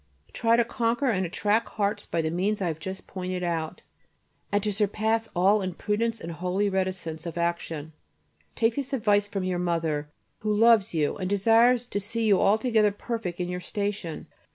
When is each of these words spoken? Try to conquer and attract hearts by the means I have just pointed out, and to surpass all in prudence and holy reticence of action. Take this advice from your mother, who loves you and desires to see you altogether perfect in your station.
Try 0.33 0.55
to 0.55 0.65
conquer 0.65 1.11
and 1.11 1.27
attract 1.27 1.69
hearts 1.69 2.07
by 2.07 2.23
the 2.23 2.31
means 2.31 2.59
I 2.59 2.65
have 2.69 2.79
just 2.79 3.05
pointed 3.05 3.43
out, 3.43 3.83
and 4.51 4.63
to 4.63 4.73
surpass 4.73 5.27
all 5.35 5.61
in 5.61 5.75
prudence 5.75 6.19
and 6.19 6.31
holy 6.31 6.71
reticence 6.71 7.27
of 7.27 7.37
action. 7.37 7.93
Take 8.55 8.75
this 8.77 8.93
advice 8.93 9.27
from 9.27 9.43
your 9.43 9.59
mother, 9.59 10.09
who 10.39 10.51
loves 10.51 10.95
you 10.95 11.17
and 11.17 11.29
desires 11.29 11.87
to 11.89 11.99
see 11.99 12.23
you 12.25 12.41
altogether 12.41 12.91
perfect 12.91 13.39
in 13.39 13.47
your 13.47 13.59
station. 13.59 14.25